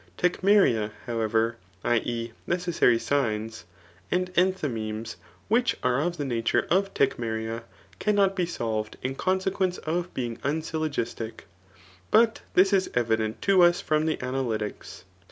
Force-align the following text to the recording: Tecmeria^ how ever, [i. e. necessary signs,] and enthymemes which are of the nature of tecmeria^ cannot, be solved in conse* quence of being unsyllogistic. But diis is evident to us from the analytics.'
Tecmeria^ 0.17 0.89
how 1.05 1.19
ever, 1.19 1.57
[i. 1.83 1.97
e. 1.99 2.31
necessary 2.47 2.97
signs,] 2.97 3.65
and 4.09 4.33
enthymemes 4.33 5.15
which 5.47 5.77
are 5.83 6.01
of 6.01 6.17
the 6.17 6.25
nature 6.25 6.65
of 6.71 6.91
tecmeria^ 6.95 7.61
cannot, 7.99 8.35
be 8.35 8.47
solved 8.47 8.97
in 9.03 9.15
conse* 9.15 9.45
quence 9.51 9.77
of 9.81 10.11
being 10.15 10.37
unsyllogistic. 10.43 11.41
But 12.09 12.41
diis 12.55 12.73
is 12.73 12.89
evident 12.95 13.43
to 13.43 13.61
us 13.61 13.79
from 13.79 14.07
the 14.07 14.17
analytics.' 14.17 15.03